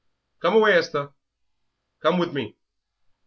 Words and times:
Come 0.41 0.55
away, 0.55 0.75
Esther, 0.79 1.11
come 2.01 2.17
with 2.17 2.33
me. 2.33 2.57